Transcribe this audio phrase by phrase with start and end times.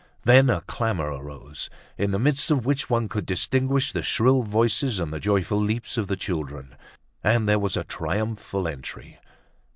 [0.23, 4.99] Then a clamor arose, in the midst of which one could distinguish the shrill voices
[4.99, 6.75] and the joyful leaps of the children.
[7.23, 9.19] And there was a triumphal entry.